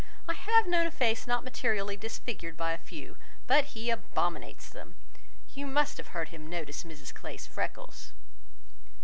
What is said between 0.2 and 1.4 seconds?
I have known a face